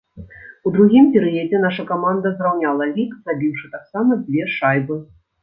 У 0.69 0.71
другім 0.77 1.05
перыядзе 1.15 1.59
наша 1.65 1.85
каманда 1.91 2.31
зраўняла 2.39 2.89
лік, 2.95 3.13
забіўшы 3.27 3.71
таксама 3.77 4.19
дзве 4.25 4.51
шайбы. 4.57 5.01